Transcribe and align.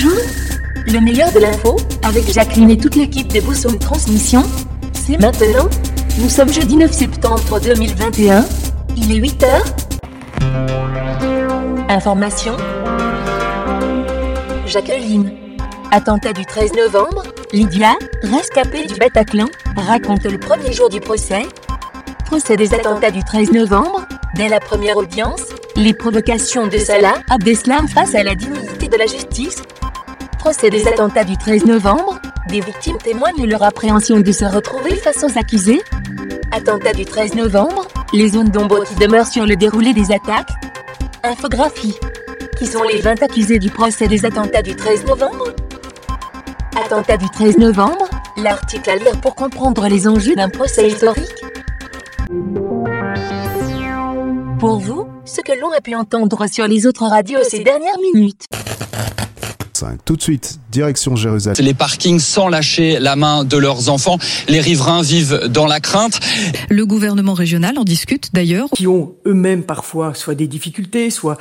Bonjour 0.00 0.20
Le 0.86 1.00
meilleur 1.00 1.32
de 1.32 1.40
l'info, 1.40 1.76
avec 2.04 2.32
Jacqueline 2.32 2.70
et 2.70 2.76
toute 2.76 2.94
l'équipe 2.94 3.26
des 3.26 3.40
Boussoum 3.40 3.78
Transmission, 3.78 4.44
c'est 4.92 5.18
maintenant. 5.18 5.68
Nous 6.18 6.28
sommes 6.28 6.52
jeudi 6.52 6.76
9 6.76 6.92
septembre 6.92 7.58
2021. 7.60 8.44
Il 8.96 9.10
est 9.10 9.16
8 9.16 9.42
heures. 9.42 9.64
Information. 11.88 12.56
Jacqueline. 14.66 15.32
Attentat 15.90 16.32
du 16.32 16.44
13 16.44 16.74
novembre, 16.74 17.24
Lydia, 17.52 17.94
rescapée 18.22 18.86
du 18.86 18.94
Bataclan, 18.94 19.46
raconte 19.76 20.24
le 20.24 20.38
premier 20.38 20.72
jour 20.72 20.90
du 20.90 21.00
procès. 21.00 21.42
Procès 22.26 22.56
des 22.56 22.72
attentats 22.72 23.10
du 23.10 23.24
13 23.24 23.50
novembre, 23.50 24.06
dès 24.36 24.48
la 24.48 24.60
première 24.60 24.96
audience, 24.96 25.42
les 25.74 25.94
provocations 25.94 26.68
de 26.68 26.78
Salah 26.78 27.14
Abdeslam 27.30 27.88
face 27.88 28.14
à 28.14 28.22
la 28.22 28.36
dignité 28.36 28.86
de 28.86 28.96
la 28.96 29.06
justice. 29.06 29.62
Procès 30.38 30.70
des 30.70 30.86
attentats 30.86 31.24
du 31.24 31.36
13 31.36 31.66
novembre, 31.66 32.18
des 32.48 32.60
victimes 32.60 32.96
témoignent 32.98 33.46
leur 33.46 33.62
appréhension 33.62 34.20
de 34.20 34.32
se 34.32 34.44
retrouver 34.44 34.94
face 34.94 35.24
aux 35.24 35.38
accusés. 35.38 35.80
Attentat 36.52 36.92
du 36.92 37.04
13 37.04 37.34
novembre, 37.34 37.86
les 38.12 38.30
zones 38.30 38.48
d'ombre 38.48 38.84
qui 38.84 38.94
demeurent 38.94 39.26
sur 39.26 39.44
le 39.46 39.56
déroulé 39.56 39.92
des 39.92 40.12
attaques. 40.12 40.50
Infographie. 41.22 41.96
Qui 42.58 42.66
sont 42.66 42.82
les 42.84 43.00
20 43.00 43.22
accusés 43.22 43.58
du 43.58 43.70
procès 43.70 44.06
des 44.06 44.24
attentats 44.24 44.62
du 44.62 44.74
13 44.74 45.04
novembre? 45.06 45.54
Attentat 46.84 47.16
du 47.16 47.28
13 47.28 47.58
novembre, 47.58 48.08
l'article 48.36 48.90
à 48.90 48.96
lire 48.96 49.20
pour 49.20 49.34
comprendre 49.34 49.86
les 49.88 50.08
enjeux 50.08 50.36
d'un 50.36 50.48
procès 50.48 50.88
historique. 50.88 51.44
Pour 54.58 54.78
vous, 54.78 55.06
ce 55.24 55.40
que 55.40 55.52
l'on 55.60 55.70
a 55.72 55.80
pu 55.80 55.94
entendre 55.94 56.46
sur 56.46 56.66
les 56.66 56.86
autres 56.86 57.06
radios 57.06 57.40
ces 57.42 57.60
dernières 57.60 57.98
minutes. 58.14 58.46
Tout 60.04 60.16
de 60.16 60.22
suite, 60.22 60.58
direction 60.70 61.16
Jérusalem. 61.16 61.64
Les 61.64 61.74
parkings 61.74 62.20
sans 62.20 62.48
lâcher 62.48 62.98
la 62.98 63.16
main 63.16 63.44
de 63.44 63.56
leurs 63.56 63.88
enfants. 63.88 64.18
Les 64.48 64.60
riverains 64.60 65.02
vivent 65.02 65.48
dans 65.48 65.66
la 65.66 65.80
crainte. 65.80 66.20
Le 66.68 66.86
gouvernement 66.86 67.34
régional 67.34 67.78
en 67.78 67.84
discute 67.84 68.30
d'ailleurs. 68.32 68.68
Qui 68.74 68.86
ont 68.86 69.14
eux-mêmes 69.26 69.62
parfois 69.62 70.14
soit 70.14 70.34
des 70.34 70.46
difficultés, 70.46 71.10
soit 71.10 71.36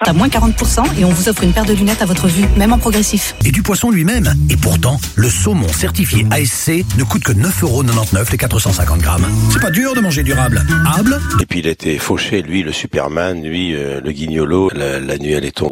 à 0.00 0.12
moins 0.12 0.28
40% 0.28 0.98
et 0.98 1.04
on 1.04 1.10
vous 1.10 1.28
offre 1.28 1.42
une 1.44 1.52
paire 1.52 1.64
de 1.64 1.72
lunettes 1.72 2.02
à 2.02 2.06
votre 2.06 2.26
vue, 2.26 2.46
même 2.56 2.72
en 2.72 2.78
progressif. 2.78 3.34
Et 3.44 3.52
du 3.52 3.62
poisson 3.62 3.90
lui-même. 3.90 4.32
Et 4.50 4.56
pourtant, 4.56 4.98
le 5.16 5.28
saumon 5.28 5.68
certifié 5.68 6.26
ASC 6.30 6.84
ne 6.98 7.04
coûte 7.04 7.22
que 7.22 7.32
9,99€ 7.32 8.30
les 8.30 8.38
450 8.38 9.00
grammes. 9.00 9.26
C'est 9.52 9.60
pas 9.60 9.70
dur 9.70 9.94
de 9.94 10.00
manger 10.00 10.22
durable. 10.22 10.64
Hable 10.86 11.20
Et 11.40 11.46
puis 11.46 11.60
il 11.60 11.66
était 11.66 11.98
fauché, 11.98 12.42
lui, 12.42 12.62
le 12.62 12.72
Superman, 12.92 13.40
lui, 13.40 13.76
euh, 13.76 14.00
le 14.00 14.10
guignolo, 14.10 14.68
la, 14.74 14.98
la 14.98 15.16
nuit 15.16 15.36
à 15.36 15.38
laiton. 15.38 15.70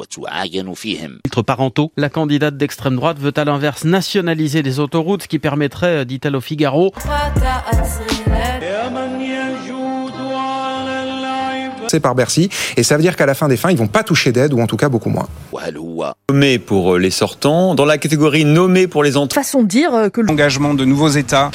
Filtres 0.76 1.44
parentaux. 1.44 1.90
La 1.96 2.10
candidate 2.10 2.56
d'extrême 2.56 2.94
droite 2.94 3.18
veut 3.18 3.32
à 3.34 3.44
l'inverse 3.44 3.82
nationaliser 3.82 4.62
les 4.62 4.78
autoroutes, 4.78 5.24
ce 5.24 5.28
qui 5.28 5.40
permettrait, 5.40 6.02
euh, 6.02 6.04
dit-elle 6.04 6.36
au 6.36 6.40
Figaro, 6.40 6.92
C'est 11.90 12.00
par 12.00 12.14
Bercy, 12.14 12.48
et 12.76 12.82
ça 12.82 12.96
veut 12.96 13.02
dire 13.02 13.16
qu'à 13.16 13.26
la 13.26 13.34
fin 13.34 13.48
des 13.48 13.56
fins, 13.56 13.70
ils 13.70 13.78
vont 13.78 13.86
pas 13.86 14.02
toucher 14.02 14.32
d'aide, 14.32 14.52
ou 14.52 14.60
en 14.60 14.66
tout 14.66 14.76
cas 14.76 14.88
beaucoup 14.88 15.10
moins. 15.10 15.28
Nommé 16.30 16.58
pour 16.58 16.96
les 16.98 17.10
sortants, 17.10 17.74
dans 17.74 17.84
la 17.84 17.98
catégorie 17.98 18.44
nommé 18.44 18.86
pour 18.86 19.02
les 19.02 19.16
entrants. 19.16 19.40
Façon 19.40 19.62
de 19.62 19.68
dire 19.68 19.90
que 20.12 20.20
Engagement 20.30 20.74
de 20.74 20.84
nouveaux 20.84 21.08
États. 21.08 21.50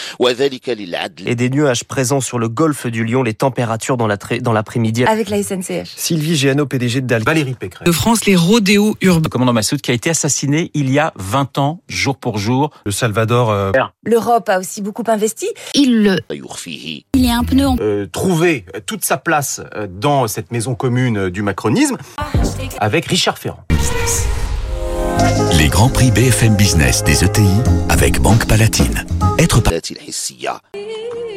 Et 1.25 1.35
des 1.35 1.49
nuages 1.49 1.83
présents 1.83 2.21
sur 2.21 2.39
le 2.39 2.49
golfe 2.49 2.87
du 2.87 3.05
Lion, 3.05 3.23
les 3.23 3.33
températures 3.33 3.97
dans 3.97 4.07
la 4.07 4.17
tra- 4.17 4.41
dans 4.41 4.53
l'après-midi. 4.53 5.03
avec 5.05 5.29
la 5.29 5.41
SNCF. 5.43 5.91
Sylvie 5.95 6.35
Géano, 6.35 6.65
PDG 6.65 7.01
de 7.01 7.07
Dal. 7.07 7.23
Valérie 7.23 7.53
Pécresse. 7.53 7.85
De 7.85 7.91
France, 7.91 8.25
les 8.25 8.35
rodéos 8.35 8.95
urbains. 9.01 9.23
Le 9.25 9.29
commandant 9.29 9.53
Massoud 9.53 9.79
qui 9.81 9.91
a 9.91 9.93
été 9.93 10.09
assassiné 10.09 10.71
il 10.73 10.91
y 10.91 10.99
a 10.99 11.13
20 11.17 11.57
ans, 11.59 11.81
jour 11.87 12.17
pour 12.17 12.37
jour. 12.37 12.71
Le 12.85 12.91
Salvador 12.91 13.51
euh, 13.51 13.71
L'Europe 14.05 14.49
a 14.49 14.59
aussi 14.59 14.81
beaucoup 14.81 15.03
investi. 15.07 15.47
Il, 15.75 16.19
il 17.15 17.25
est 17.25 17.31
un 17.31 17.43
pneu 17.43 17.67
en 17.67 17.77
euh, 17.79 18.07
trouver 18.11 18.65
toute 18.85 19.05
sa 19.05 19.17
place 19.17 19.61
euh, 19.75 19.87
cette 20.27 20.51
maison 20.51 20.75
commune 20.75 21.17
euh, 21.17 21.31
du 21.31 21.41
macronisme 21.41 21.97
avec 22.79 23.05
Richard 23.05 23.37
Ferrand. 23.37 23.63
Les 25.57 25.67
grands 25.67 25.89
prix 25.89 26.11
BFM 26.11 26.55
Business 26.55 27.03
des 27.03 27.23
ETI 27.23 27.47
avec 27.89 28.19
Banque 28.19 28.45
Palatine. 28.47 29.05
Être 29.37 29.61
pa- 29.61 29.71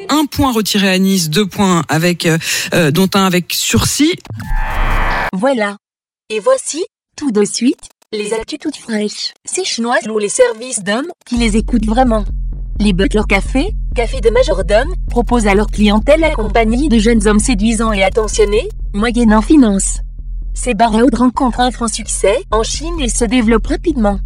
un 0.08 0.24
point 0.26 0.52
retiré 0.52 0.88
à 0.88 0.98
Nice, 0.98 1.28
deux 1.30 1.46
points 1.46 1.82
avec, 1.88 2.26
euh, 2.26 2.90
dont 2.92 3.08
un 3.14 3.24
avec 3.24 3.52
sursis. 3.52 4.14
Voilà. 5.32 5.76
Et 6.30 6.40
voici, 6.40 6.84
tout 7.16 7.30
de 7.32 7.44
suite, 7.44 7.88
les 8.12 8.32
actus 8.32 8.58
toutes 8.60 8.76
fraîches. 8.76 9.34
Ces 9.44 9.64
chinoises 9.64 10.04
louent 10.06 10.18
les 10.18 10.28
services 10.28 10.82
d'hommes 10.82 11.10
qui 11.26 11.36
les 11.36 11.56
écoutent 11.56 11.86
vraiment. 11.86 12.24
Les 12.78 12.92
Butler 12.92 13.22
Café, 13.26 13.74
café 13.94 14.20
de 14.20 14.28
majordome, 14.28 14.92
proposent 15.08 15.46
à 15.46 15.54
leur 15.54 15.68
clientèle 15.68 16.20
la 16.20 16.30
compagnie 16.30 16.90
de 16.90 16.98
jeunes 16.98 17.26
hommes 17.26 17.38
séduisants 17.38 17.92
et 17.92 18.02
attentionnés, 18.02 18.68
moyennant 18.92 19.40
finance. 19.40 20.00
Ces 20.52 20.72
haute 20.72 21.16
rencontrent 21.16 21.60
un 21.60 21.70
franc 21.70 21.88
succès 21.88 22.36
en 22.50 22.62
Chine 22.62 23.00
et 23.00 23.08
se 23.08 23.24
développent 23.24 23.66
rapidement. 23.66 24.18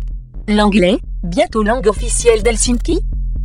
L'anglais, 0.49 0.99
bientôt 1.22 1.62
langue 1.62 1.87
officielle 1.87 2.43
d'Helsinki. 2.43 3.00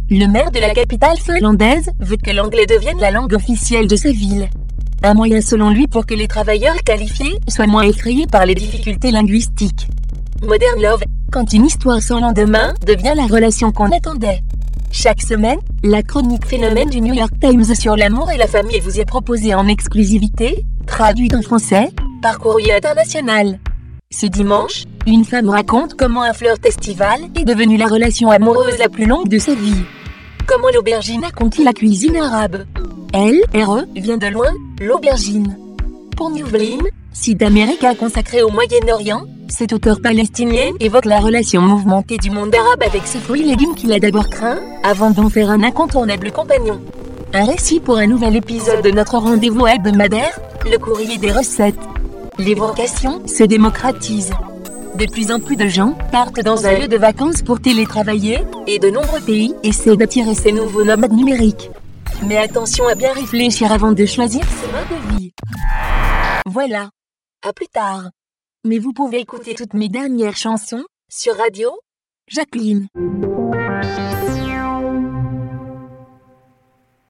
Le 0.09 0.25
maire 0.25 0.49
de 0.49 0.59
la 0.59 0.71
capitale 0.71 1.17
finlandaise 1.17 1.91
veut 1.99 2.17
que 2.17 2.31
l'anglais 2.31 2.65
devienne 2.65 2.99
la 2.99 3.11
langue 3.11 3.33
officielle 3.33 3.87
de 3.87 3.95
sa 3.95 4.11
ville. 4.11 4.49
Un 5.03 5.13
moyen 5.13 5.41
selon 5.41 5.69
lui 5.69 5.87
pour 5.87 6.07
que 6.07 6.15
les 6.15 6.27
travailleurs 6.27 6.81
qualifiés 6.83 7.37
soient 7.47 7.67
moins 7.67 7.83
effrayés 7.83 8.25
par 8.25 8.47
les 8.47 8.55
difficultés 8.55 9.11
linguistiques. 9.11 9.87
Modern 10.41 10.81
Love, 10.81 11.03
quand 11.31 11.53
une 11.53 11.65
histoire 11.65 12.01
sans 12.01 12.19
lendemain 12.19 12.73
devient 12.87 13.13
la 13.15 13.27
relation 13.27 13.71
qu'on 13.71 13.91
attendait. 13.91 14.41
Chaque 14.97 15.21
semaine, 15.21 15.59
la 15.83 16.03
chronique 16.03 16.45
phénomène 16.45 16.89
du 16.89 17.01
New 17.01 17.13
York 17.13 17.33
Times 17.41 17.75
sur 17.75 17.97
l'amour 17.97 18.31
et 18.31 18.37
la 18.37 18.47
famille 18.47 18.79
vous 18.79 18.97
est 18.97 19.05
proposée 19.05 19.53
en 19.53 19.67
exclusivité, 19.67 20.65
traduite 20.87 21.35
en 21.35 21.41
français, 21.41 21.89
par 22.21 22.39
courrier 22.39 22.73
international. 22.73 23.59
Ce 24.09 24.25
dimanche, 24.25 24.85
une 25.05 25.25
femme 25.25 25.49
raconte 25.49 25.95
comment 25.95 26.23
un 26.23 26.31
flirt 26.31 26.65
estival 26.65 27.19
est 27.37 27.43
devenu 27.43 27.75
la 27.75 27.87
relation 27.87 28.29
amoureuse 28.29 28.79
la 28.79 28.87
plus 28.87 29.05
longue 29.05 29.27
de 29.27 29.37
sa 29.37 29.53
vie. 29.53 29.83
Comment 30.47 30.69
l'aubergine 30.73 31.25
a 31.25 31.31
conquis 31.31 31.65
la 31.65 31.73
cuisine 31.73 32.15
arabe? 32.15 32.65
Elle, 33.13 33.41
RE, 33.53 33.83
vient 33.97 34.17
de 34.17 34.27
loin, 34.27 34.53
l'aubergine. 34.79 35.57
Pour 36.15 36.29
Newblin, 36.29 36.79
site 37.11 37.43
américain 37.43 37.95
consacré 37.95 38.43
au 38.43 38.49
Moyen-Orient, 38.49 39.25
cet 39.47 39.73
auteur 39.73 40.01
palestinien 40.01 40.71
évoque 40.79 41.05
la 41.05 41.19
relation 41.19 41.61
mouvementée 41.61 42.17
du 42.17 42.29
monde 42.29 42.53
arabe 42.53 42.83
avec 42.83 43.05
ses 43.05 43.19
fruits 43.19 43.41
et 43.41 43.45
légumes 43.45 43.75
qu'il 43.75 43.93
a 43.93 43.99
d'abord 43.99 44.29
craint, 44.29 44.59
avant 44.83 45.11
d'en 45.11 45.29
faire 45.29 45.49
un 45.49 45.63
incontournable 45.63 46.31
compagnon. 46.31 46.81
Un 47.33 47.45
récit 47.45 47.79
pour 47.79 47.97
un 47.97 48.07
nouvel 48.07 48.35
épisode 48.35 48.81
de 48.83 48.91
notre 48.91 49.17
rendez-vous 49.17 49.67
hebdomadaire, 49.67 50.39
le 50.69 50.77
courrier 50.77 51.17
des 51.17 51.31
recettes. 51.31 51.79
Les 52.37 52.55
vocations 52.55 53.25
se 53.27 53.43
démocratisent. 53.43 54.33
De 54.95 55.05
plus 55.05 55.31
en 55.31 55.39
plus 55.39 55.57
de 55.57 55.67
gens 55.67 55.97
partent 56.11 56.41
dans 56.41 56.65
un 56.65 56.79
lieu 56.79 56.87
de 56.87 56.97
vacances 56.97 57.41
pour 57.41 57.59
télétravailler, 57.59 58.39
et 58.67 58.79
de 58.79 58.89
nombreux 58.89 59.21
pays 59.21 59.53
essaient 59.63 59.97
d'attirer 59.97 60.35
ces 60.35 60.51
nouveaux 60.51 60.83
nomades 60.83 61.13
numériques. 61.13 61.69
Mais 62.25 62.37
attention 62.37 62.87
à 62.87 62.95
bien 62.95 63.11
réfléchir 63.13 63.71
avant 63.71 63.91
de 63.91 64.05
choisir 64.05 64.41
ce 64.43 64.65
mode 64.67 65.01
de 65.01 65.17
vie. 65.17 65.33
Voilà. 66.45 66.89
À 67.45 67.53
plus 67.53 67.67
tard. 67.67 68.09
Mais 68.65 68.79
vous 68.79 68.93
pouvez 68.93 69.19
écouter 69.19 69.53
toutes 69.53 69.75
mes 69.75 69.89
dernières 69.89 70.35
chansons 70.35 70.83
sur 71.07 71.35
radio 71.37 71.69
Jacqueline. 72.27 72.87